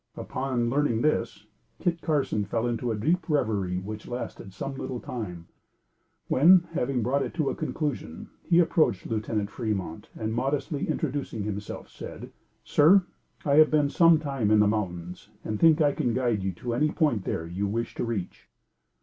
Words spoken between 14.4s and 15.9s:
in the mountains and think